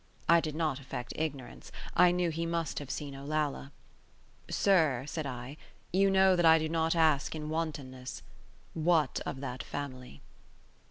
I 0.27 0.39
did 0.41 0.55
not 0.55 0.79
affect 0.79 1.13
ignorance; 1.15 1.71
I 1.95 2.09
knew 2.11 2.31
he 2.31 2.47
must 2.47 2.79
have 2.79 2.89
seen 2.89 3.13
Olalla. 3.13 3.71
"Sir," 4.49 5.03
said 5.07 5.27
I, 5.27 5.57
"you 5.93 6.09
know 6.09 6.35
that 6.35 6.43
I 6.43 6.57
do 6.57 6.67
not 6.67 6.95
ask 6.95 7.35
in 7.35 7.49
wantonness. 7.49 8.23
What 8.73 9.21
of 9.27 9.41
that 9.41 9.61
family?" 9.61 10.23